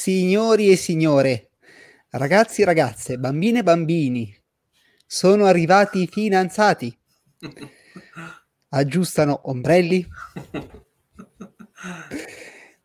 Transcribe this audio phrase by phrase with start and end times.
[0.00, 1.50] Signori e signore,
[2.10, 4.32] ragazzi e ragazze, bambine e bambini,
[5.04, 6.96] sono arrivati i fidanzati.
[8.68, 10.06] Aggiustano ombrelli.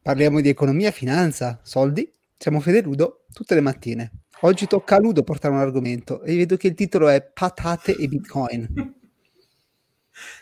[0.01, 2.11] Parliamo di economia, finanza, soldi.
[2.35, 4.23] Siamo Fede Ludo tutte le mattine.
[4.41, 8.07] Oggi tocca a Ludo portare un argomento e vedo che il titolo è Patate e
[8.07, 8.95] Bitcoin.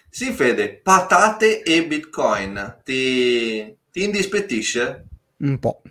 [0.10, 2.78] Sì, Fede, patate e Bitcoin.
[2.82, 5.06] Ti, ti indispettisce?
[5.40, 5.82] Un po'.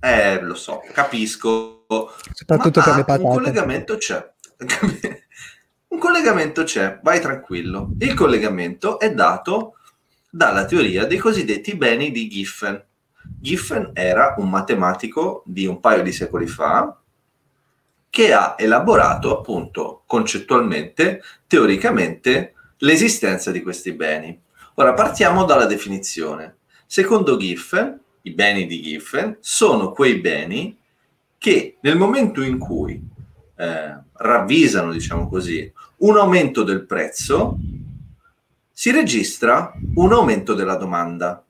[0.00, 1.84] Eh, lo so, capisco.
[2.32, 3.24] Soprattutto Ma per ah, le patate.
[3.24, 4.32] Un collegamento c'è.
[5.88, 7.90] un collegamento c'è, vai tranquillo.
[7.98, 9.74] Il collegamento è dato
[10.30, 12.84] dalla teoria dei cosiddetti beni di Giffen.
[13.40, 16.96] Giffen era un matematico di un paio di secoli fa
[18.10, 24.40] che ha elaborato appunto concettualmente, teoricamente, l'esistenza di questi beni.
[24.74, 26.56] Ora partiamo dalla definizione.
[26.86, 30.76] Secondo Giffen, i beni di Giffen sono quei beni
[31.38, 33.00] che nel momento in cui
[33.56, 37.58] eh, ravvisano, diciamo così, un aumento del prezzo,
[38.70, 41.44] si registra un aumento della domanda.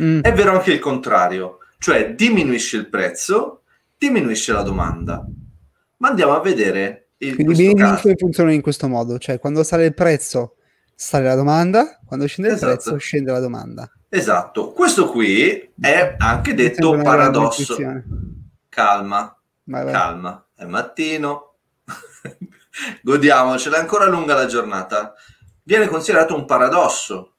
[0.00, 0.20] Mm.
[0.20, 3.62] È vero anche il contrario, cioè diminuisce il prezzo,
[3.98, 5.26] diminuisce la domanda.
[5.98, 9.84] Ma andiamo a vedere il, Quindi i beni funzionano in questo modo, cioè quando sale
[9.84, 10.56] il prezzo
[10.94, 12.72] sale la domanda, quando scende il Esatto.
[12.72, 13.90] prezzo scende la domanda.
[14.12, 17.76] Esatto, questo qui è anche detto paradosso.
[18.68, 19.92] Calma, vai.
[19.92, 21.58] calma, è mattino,
[23.02, 25.14] godiamocela, è ancora lunga la giornata.
[25.62, 27.34] Viene considerato un paradosso,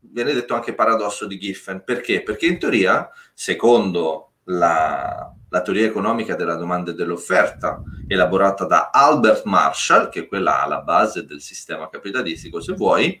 [0.00, 2.22] viene detto anche paradosso di Giffen, perché?
[2.22, 9.44] Perché in teoria, secondo la, la teoria economica della domanda e dell'offerta, elaborata da Albert
[9.44, 13.20] Marshall, che è quella alla base del sistema capitalistico, se vuoi,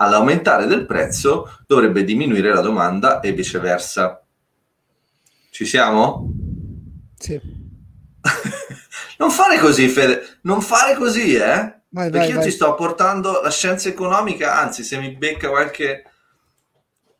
[0.00, 4.22] all'aumentare del prezzo dovrebbe diminuire la domanda e viceversa.
[5.50, 6.32] Ci siamo?
[7.18, 7.40] Sì.
[9.18, 11.78] non fare così, Fede, non fare così, eh?
[11.92, 12.44] Vai, Perché vai, io vai.
[12.44, 16.04] ti sto portando la scienza economica, anzi, se mi becca qualche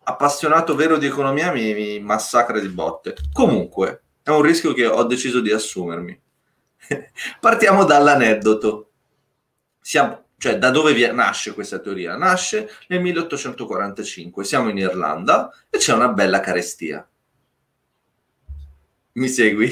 [0.02, 3.14] appassionato vero di economia mi, mi massacra di botte.
[3.32, 6.18] Comunque, è un rischio che ho deciso di assumermi.
[7.40, 8.90] Partiamo dall'aneddoto.
[9.80, 12.16] Siamo, cioè, da dove nasce questa teoria?
[12.16, 17.06] Nasce nel 1845, siamo in Irlanda e c'è una bella carestia.
[19.12, 19.70] Mi segui?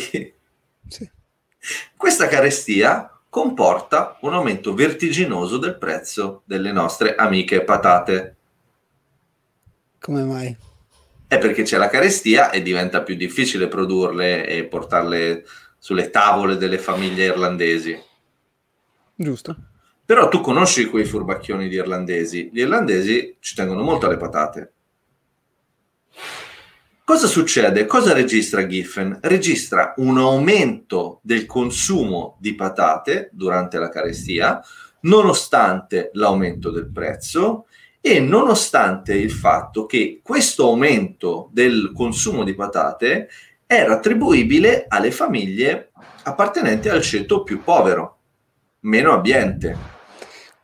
[0.86, 1.10] Sì.
[1.96, 8.36] Questa carestia comporta un aumento vertiginoso del prezzo delle nostre amiche patate.
[9.98, 10.54] Come mai?
[11.26, 15.46] È perché c'è la carestia e diventa più difficile produrle e portarle
[15.78, 17.98] sulle tavole delle famiglie irlandesi.
[19.14, 19.67] Giusto.
[20.08, 22.48] Però tu conosci quei furbacchioni di irlandesi.
[22.50, 24.72] Gli irlandesi ci tengono molto alle patate.
[27.04, 27.84] Cosa succede?
[27.84, 29.18] Cosa registra Giffen?
[29.20, 34.62] Registra un aumento del consumo di patate durante la carestia,
[35.00, 37.66] nonostante l'aumento del prezzo
[38.00, 43.28] e nonostante il fatto che questo aumento del consumo di patate
[43.66, 45.90] era attribuibile alle famiglie
[46.22, 48.16] appartenenti al ceto più povero,
[48.80, 49.96] meno abbiente.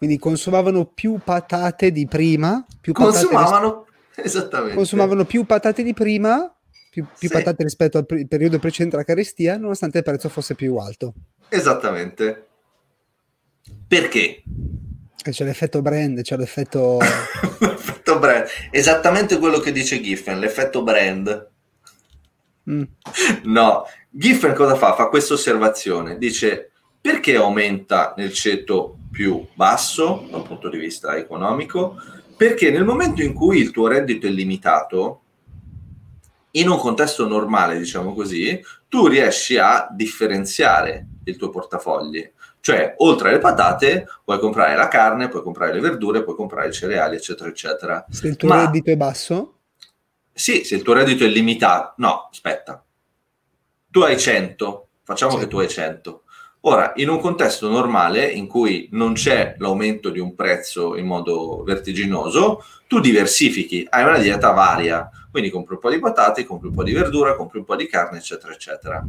[0.04, 4.74] Quindi consumavano più patate di prima, più patate ris- Consumavano esattamente.
[4.76, 6.54] consumavano più patate di prima,
[6.90, 7.32] più, più Sì.
[7.34, 11.14] patate rispetto al pri- periodo precedente alla carestia, nonostante il prezzo fosse più alto.
[11.48, 12.46] Esattamente.
[13.88, 14.42] Perché?
[15.30, 16.98] C'è l'effetto brand, c'è l'effetto...
[17.60, 18.44] l'effetto brand.
[18.70, 21.48] Esattamente quello che dice Giffen, l'effetto brand.
[22.70, 22.82] Mm.
[23.44, 24.94] No, Giffen cosa fa?
[24.94, 26.18] Fa questa osservazione.
[26.18, 26.72] Dice
[27.04, 31.96] perché aumenta nel ceto più basso dal punto di vista economico?
[32.34, 35.20] Perché nel momento in cui il tuo reddito è limitato,
[36.52, 42.32] in un contesto normale, diciamo così, tu riesci a differenziare il tuo portafogli.
[42.60, 46.72] Cioè, oltre alle patate, puoi comprare la carne, puoi comprare le verdure, puoi comprare i
[46.72, 48.06] cereali, eccetera, eccetera.
[48.08, 49.58] Se il tuo Ma- reddito è basso,
[50.32, 52.82] Sì, se il tuo reddito è limitato, no, aspetta.
[53.90, 55.38] Tu hai 100, facciamo Sì.
[55.40, 56.22] che tu hai 100.
[56.66, 61.62] Ora, in un contesto normale in cui non c'è l'aumento di un prezzo in modo
[61.62, 66.74] vertiginoso, tu diversifichi, hai una dieta varia, quindi compri un po' di patate, compri un
[66.74, 69.06] po' di verdura, compri un po' di carne, eccetera, eccetera.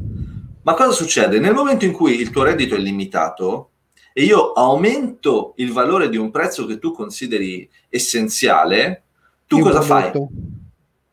[0.63, 1.39] Ma cosa succede?
[1.39, 3.69] Nel momento in cui il tuo reddito è limitato
[4.11, 9.03] e io aumento il valore di un prezzo che tu consideri essenziale,
[9.47, 10.11] tu cosa fai?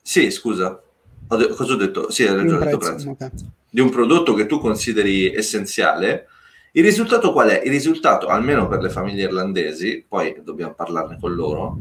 [0.02, 0.82] Sì, scusa,
[1.28, 2.10] Ho de- cosa ho detto?
[2.10, 3.10] Sì, hai ragione, prezzo, prezzo.
[3.10, 3.30] ok.
[3.70, 6.26] Di un prodotto che tu consideri essenziale,
[6.74, 7.62] il risultato qual è?
[7.64, 11.78] Il risultato, almeno per le famiglie irlandesi, poi dobbiamo parlarne con loro,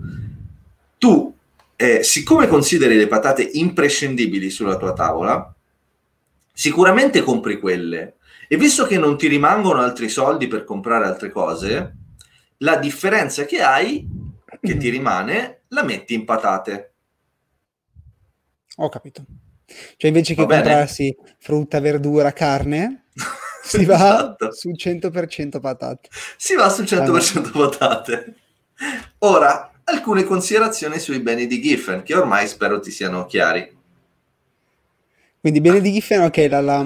[0.98, 1.34] tu
[1.76, 5.54] eh, siccome consideri le patate imprescindibili sulla tua tavola,
[6.54, 8.18] sicuramente compri quelle.
[8.48, 11.96] E visto che non ti rimangono altri soldi per comprare altre cose,
[12.58, 14.06] la differenza che hai,
[14.60, 16.94] che ti rimane, la metti in patate.
[18.76, 19.26] Ho capito.
[19.96, 23.06] Cioè invece che comprarsi frutta, verdura, carne,
[23.78, 24.52] si va esatto.
[24.54, 26.10] sul 100% patate.
[26.38, 28.36] Si va sul 100% patate.
[29.20, 33.78] Ora, alcune considerazioni sui beni di Giffen, che ormai spero ti siano chiari.
[35.40, 36.86] Quindi beni di Giffen, ok, la, la,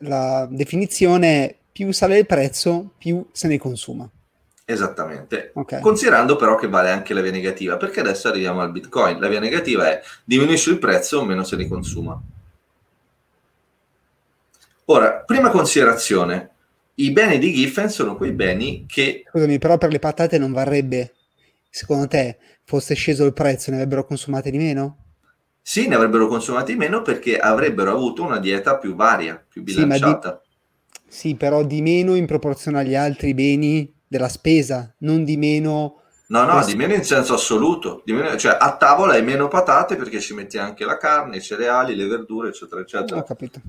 [0.00, 4.08] la definizione più sale il prezzo, più se ne consuma.
[4.64, 5.50] Esattamente.
[5.54, 5.80] Okay.
[5.80, 9.18] Considerando però che vale anche la via negativa, perché adesso arriviamo al Bitcoin.
[9.18, 12.20] La via negativa è diminuisce il prezzo, meno se ne consuma.
[14.90, 16.50] Ora, prima considerazione,
[16.94, 19.22] i beni di Giffen sono quei beni che...
[19.30, 21.12] Scusami, però per le patate non varrebbe,
[21.70, 24.96] secondo te, fosse sceso il prezzo, ne avrebbero consumate di meno?
[25.62, 30.42] Sì, ne avrebbero consumati meno perché avrebbero avuto una dieta più varia, più bilanciata.
[30.42, 31.14] Sì, di...
[31.30, 36.00] sì però di meno in proporzione agli altri beni della spesa, non di meno...
[36.30, 38.02] No, no, di meno in senso assoluto.
[38.06, 41.94] Meno, cioè, a tavola hai meno patate perché ci metti anche la carne, i cereali,
[41.94, 43.20] le verdure, eccetera, eccetera.
[43.20, 43.60] Ho capito.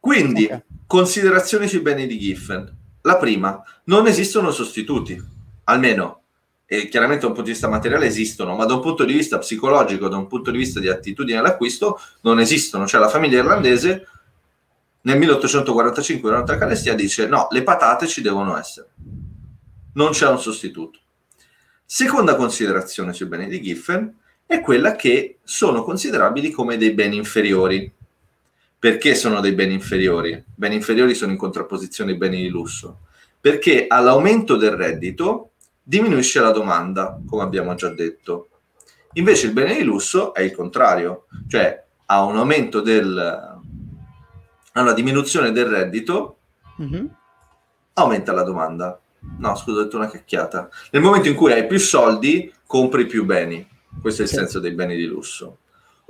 [0.00, 0.62] Quindi, okay.
[0.86, 2.78] considerazioni sui beni di Giffen.
[3.02, 5.22] La prima, non esistono sostituti,
[5.64, 6.22] almeno,
[6.66, 9.38] e chiaramente da un punto di vista materiale esistono, ma da un punto di vista
[9.38, 12.86] psicologico, da un punto di vista di attitudine all'acquisto, non esistono.
[12.86, 14.06] Cioè la famiglia irlandese
[15.02, 18.90] nel 1845 durante la carestia dice no, le patate ci devono essere,
[19.94, 21.00] non c'è un sostituto.
[21.84, 27.92] Seconda considerazione sui beni di Giffen è quella che sono considerabili come dei beni inferiori.
[28.80, 30.42] Perché sono dei beni inferiori?
[30.54, 33.00] Beni inferiori sono in contrapposizione ai beni di lusso.
[33.38, 35.50] Perché all'aumento del reddito
[35.82, 38.48] diminuisce la domanda, come abbiamo già detto.
[39.14, 44.92] Invece il bene di lusso è il contrario, cioè a un aumento del, a una
[44.94, 46.38] diminuzione del reddito,
[46.80, 47.06] mm-hmm.
[47.92, 48.98] aumenta la domanda.
[49.40, 50.70] No, scusa, ho detto una cacchiata.
[50.92, 53.68] Nel momento in cui hai più soldi, compri più beni.
[54.00, 55.58] Questo è il senso dei beni di lusso.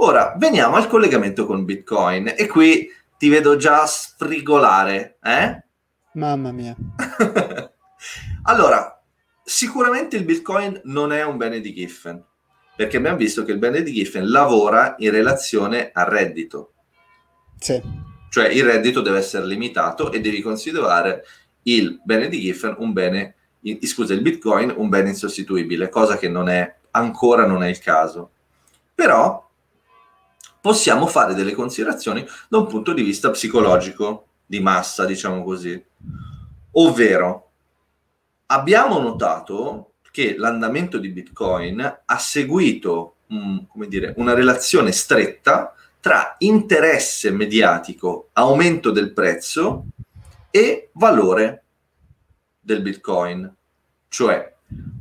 [0.03, 5.63] Ora, veniamo al collegamento con Bitcoin e qui ti vedo già sfrigolare, eh?
[6.15, 6.75] Mamma mia.
[8.45, 8.99] allora,
[9.45, 12.25] sicuramente il Bitcoin non è un bene di Giffen,
[12.75, 16.73] perché abbiamo visto che il bene di Giffen lavora in relazione al reddito.
[17.59, 17.83] Sì.
[18.31, 21.25] Cioè il reddito deve essere limitato e devi considerare
[21.65, 23.35] il bene di Giffen un bene,
[23.83, 28.31] scusa, il Bitcoin un bene insostituibile, cosa che non è, ancora non è il caso.
[28.95, 29.49] Però
[30.61, 35.83] possiamo fare delle considerazioni da un punto di vista psicologico, di massa, diciamo così.
[36.73, 37.51] Ovvero,
[38.47, 47.31] abbiamo notato che l'andamento di Bitcoin ha seguito um, dire, una relazione stretta tra interesse
[47.31, 49.85] mediatico, aumento del prezzo
[50.51, 51.65] e valore
[52.59, 53.55] del Bitcoin.
[54.09, 54.57] Cioè,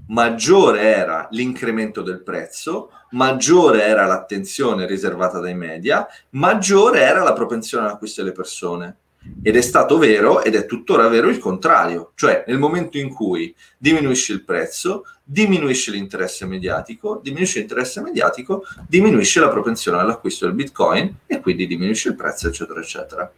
[0.10, 7.86] maggiore era l'incremento del prezzo, maggiore era l'attenzione riservata dai media, maggiore era la propensione
[7.86, 8.98] all'acquisto delle persone.
[9.44, 13.54] Ed è stato vero ed è tuttora vero il contrario, cioè nel momento in cui
[13.78, 21.18] diminuisce il prezzo, diminuisce l'interesse mediatico, diminuisce l'interesse mediatico, diminuisce la propensione all'acquisto del bitcoin
[21.28, 23.32] e quindi diminuisce il prezzo, eccetera, eccetera.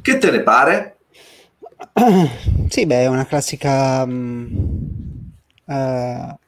[0.00, 0.96] Che te ne pare?
[2.68, 5.05] Sì, beh, è una classica um,
[5.66, 6.38] uh,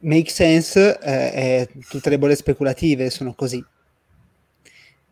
[0.00, 3.64] make sense, uh, e tutte le bolle speculative sono così.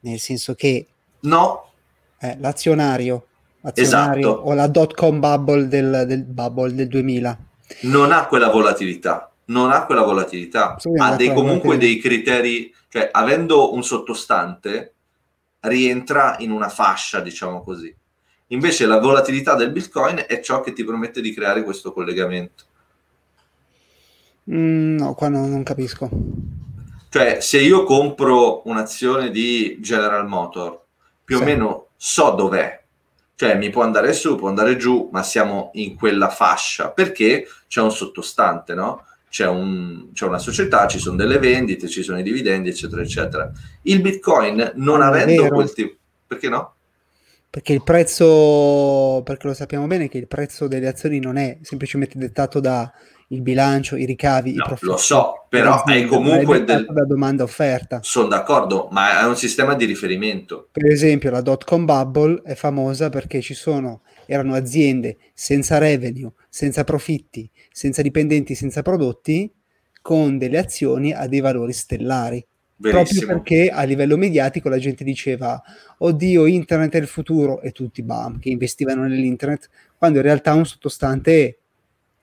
[0.00, 0.86] Nel senso che
[1.20, 1.70] no,
[2.18, 3.26] eh, l'azionario,
[3.60, 4.48] l'azionario esatto.
[4.48, 7.38] o la dot com bubble del, del, bubble del 2000.
[7.82, 13.08] Non ha quella volatilità, non ha quella volatilità, sì, ha dei, comunque dei criteri, cioè
[13.12, 14.92] avendo un sottostante
[15.60, 17.94] rientra in una fascia, diciamo così.
[18.48, 22.64] Invece la volatilità del Bitcoin è ciò che ti permette di creare questo collegamento.
[24.50, 26.08] Mm, no, qua no, non capisco.
[27.08, 30.80] Cioè, se io compro un'azione di General Motor,
[31.24, 31.42] più sì.
[31.42, 32.82] o meno so dov'è.
[33.36, 37.80] Cioè mi può andare su, può andare giù, ma siamo in quella fascia perché c'è
[37.80, 39.06] un sottostante, no?
[39.28, 43.50] C'è, un, c'è una società, ci sono delle vendite, ci sono i dividendi, eccetera, eccetera.
[43.82, 45.96] Il Bitcoin, non, non avendo quel tipo...
[46.26, 46.74] Perché no?
[47.50, 52.18] Perché il prezzo, perché lo sappiamo bene che il prezzo delle azioni non è semplicemente
[52.18, 52.92] dettato da
[53.28, 54.86] il bilancio, i ricavi, no, i profitti.
[54.86, 56.86] Lo so, però è comunque del...
[56.90, 58.00] da domanda offerta.
[58.02, 60.68] Sono d'accordo, ma è un sistema di riferimento.
[60.70, 66.32] Per esempio, la dot com bubble è famosa perché ci sono erano aziende senza revenue,
[66.48, 69.52] senza profitti, senza dipendenti, senza prodotti
[70.00, 72.46] con delle azioni a dei valori stellari.
[72.76, 73.04] Verissimo.
[73.04, 75.62] Proprio perché a livello mediatico la gente diceva
[75.98, 80.66] oddio internet è il futuro e tutti bam che investivano nell'internet quando in realtà un
[80.66, 81.58] sottostante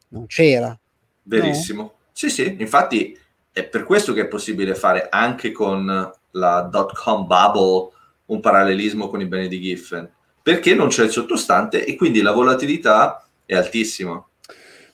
[0.09, 0.77] non c'era.
[1.23, 1.81] Verissimo.
[1.81, 1.93] No?
[2.11, 3.17] Sì, sì, infatti
[3.51, 7.89] è per questo che è possibile fare anche con la dot com bubble
[8.27, 10.09] un parallelismo con i beni di Giffen,
[10.41, 14.23] perché non c'è il sottostante e quindi la volatilità è altissima.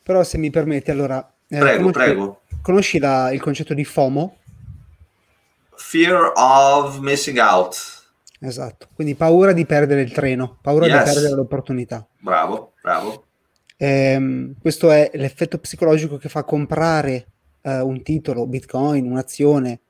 [0.02, 1.20] Però se mi permetti, allora...
[1.48, 2.42] Eh, prego, conosci, prego.
[2.62, 4.38] Conosci la, il concetto di FOMO?
[5.76, 7.78] Fear of missing out.
[8.40, 10.98] Esatto, quindi paura di perdere il treno, paura yes.
[10.98, 12.08] di perdere l'opportunità.
[12.18, 13.27] Bravo, bravo.
[13.78, 17.28] Ehm, questo è l'effetto psicologico che fa comprare
[17.62, 19.82] eh, un titolo, bitcoin, un'azione,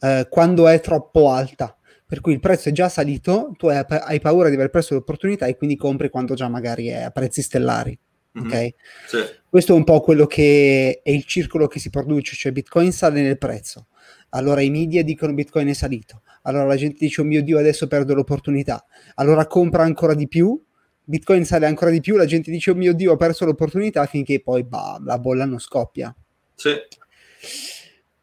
[0.00, 1.76] eh, quando è troppo alta.
[2.08, 5.46] Per cui il prezzo è già salito, tu hai, hai, paura di aver perso l'opportunità
[5.46, 7.98] e quindi compri quando già magari è a prezzi stellari.
[8.38, 8.46] Mm-hmm.
[8.46, 8.74] Ok?
[9.08, 9.18] Sì.
[9.48, 13.22] Questo è un po' quello che è il circolo che si produce, cioè Bitcoin sale
[13.22, 13.86] nel prezzo.
[14.30, 16.22] Allora i media dicono Bitcoin è salito.
[16.42, 18.84] Allora la gente dice, oh mio Dio, adesso perdo l'opportunità.
[19.14, 20.62] Allora compra ancora di più,
[21.08, 24.40] Bitcoin sale ancora di più, la gente dice, oh mio Dio, ho perso l'opportunità, finché
[24.40, 26.12] poi bah, la bolla non scoppia.
[26.56, 26.74] Sì.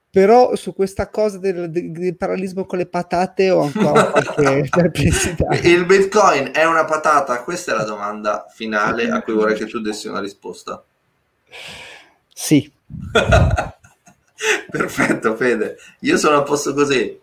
[0.10, 5.48] Però su questa cosa del, del, parallelismo con le patate ho ancora qualche perplessità.
[5.64, 7.42] Il Bitcoin è una patata?
[7.42, 10.84] Questa è la domanda finale a cui vorrei che tu dessi una risposta.
[12.34, 12.70] Sì.
[14.70, 15.78] Perfetto, Fede.
[16.02, 17.18] Io sono a posto così.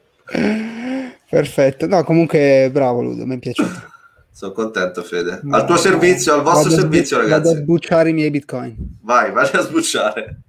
[1.28, 1.86] Perfetto.
[1.86, 3.98] No, comunque bravo Ludo, mi è piaciuto.
[4.40, 5.42] Sono contento, Fede.
[5.50, 7.48] Al tuo servizio, al vostro servizio, sbu- ragazzi.
[7.48, 8.74] Vado a sbucciare i miei bitcoin.
[9.02, 10.40] Vai, vai a sbucciare.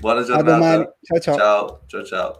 [0.00, 0.96] Buona giornata.
[1.02, 1.36] Ciao ciao.
[1.36, 2.38] Ciao ciao ciao.